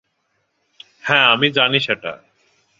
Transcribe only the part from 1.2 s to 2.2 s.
আমি জানি সেটা।